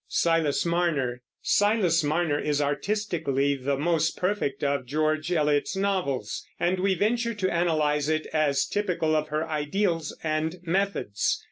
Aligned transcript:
Silas 0.07 0.65
Marner 0.65 1.19
is 1.43 2.59
artistically 2.59 3.53
the 3.53 3.77
most 3.77 4.17
perfect 4.17 4.63
of 4.63 4.87
George 4.87 5.31
Eliot's 5.31 5.75
novels, 5.75 6.43
and 6.59 6.79
we 6.79 6.95
venture 6.95 7.35
to 7.35 7.53
analyze 7.53 8.09
it 8.09 8.25
as 8.33 8.65
typical 8.65 9.15
of 9.15 9.27
her 9.27 9.47
ideals 9.47 10.17
and 10.23 10.55
methods. 10.63 11.39